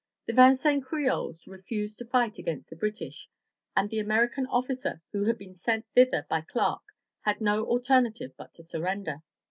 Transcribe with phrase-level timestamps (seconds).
[0.25, 3.29] The Vincennes Creoles refused to fight against the British,
[3.75, 6.81] and the American officer who had been sent thither by Clark
[7.21, 9.21] had no alter native but to surrender.